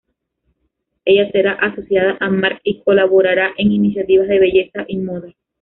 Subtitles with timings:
[1.05, 5.31] Ella será asociada a "mark" y colaborará en iniciativas de belleza y moda.